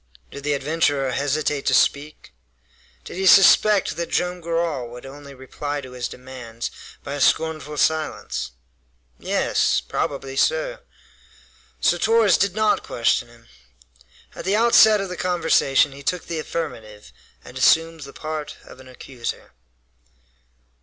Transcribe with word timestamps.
Did 0.31 0.43
the 0.43 0.53
adventurer 0.55 1.11
hesitate 1.11 1.67
to 1.67 1.75
speak? 1.75 2.33
Did 3.03 3.17
he 3.17 3.27
suspect 3.27 3.97
that 3.97 4.09
Joam 4.09 4.41
Garral 4.41 4.89
would 4.89 5.05
only 5.05 5.35
reply 5.35 5.79
to 5.79 5.91
his 5.91 6.07
demands 6.07 6.71
by 7.03 7.13
a 7.13 7.21
scornful 7.21 7.77
silence? 7.77 8.53
Yes! 9.19 9.79
Probably 9.79 10.35
so. 10.35 10.79
So 11.81 11.99
Torres 11.99 12.39
did 12.39 12.55
not 12.55 12.81
question 12.81 13.27
him. 13.27 13.47
At 14.33 14.43
the 14.43 14.55
outset 14.55 15.01
of 15.01 15.09
the 15.09 15.17
conversation 15.17 15.91
he 15.91 16.01
took 16.01 16.25
the 16.25 16.39
affirmative, 16.39 17.13
and 17.45 17.55
assumed 17.55 17.99
the 18.01 18.11
part 18.11 18.57
of 18.65 18.79
an 18.79 18.87
accuser. 18.87 19.51